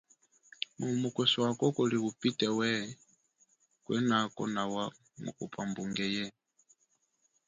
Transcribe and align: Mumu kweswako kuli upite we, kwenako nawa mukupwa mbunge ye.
Mumu 0.79 1.09
kweswako 1.15 1.65
kuli 1.75 1.97
upite 2.09 2.47
we, 2.57 2.71
kwenako 3.85 4.41
nawa 4.55 4.83
mukupwa 5.23 5.61
mbunge 5.69 6.05
ye. 6.15 6.25